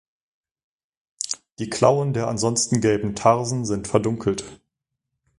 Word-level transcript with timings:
Die 1.59 1.69
Klauen 1.69 2.13
der 2.13 2.25
ansonsten 2.27 2.81
gelben 2.81 3.13
Tarsen 3.13 3.65
sind 3.65 3.87
verdunkelt. 3.87 4.43